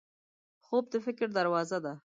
خوب 0.65 0.83
د 0.93 0.95
فکر 1.05 1.27
دروازه 1.37 1.77
ده 1.85 1.93